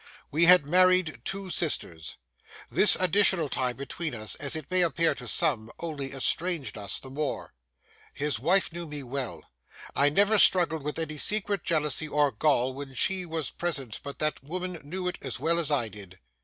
[0.31, 2.17] We had married two sisters.
[2.71, 7.11] This additional tie between us, as it may appear to some, only estranged us the
[7.11, 7.53] more.
[8.11, 9.47] His wife knew me well.
[9.95, 14.43] I never struggled with any secret jealousy or gall when she was present but that
[14.43, 16.17] woman knew it as well as I did.